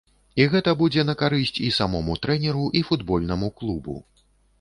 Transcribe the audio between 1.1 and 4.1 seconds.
карысць і самому трэнеру, і футбольнаму клубу.